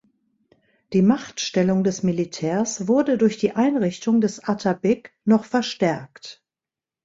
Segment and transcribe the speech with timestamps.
[0.93, 6.43] Die Machtstellung der Militärs wurde durch die Einrichtung des Atabeg noch verstärkt.